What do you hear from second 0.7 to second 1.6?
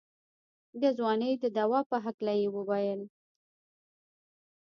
د ځوانۍ د